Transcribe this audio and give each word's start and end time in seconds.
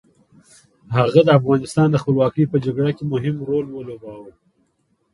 هغه 0.95 1.21
د 1.25 1.29
افغانستان 1.39 1.87
د 1.91 1.95
خپلواکۍ 2.01 2.43
په 2.51 2.57
جګړه 2.65 2.91
کې 2.97 3.03
مهم 3.13 3.35
رول 3.49 3.65
ولوباوه. 3.71 4.31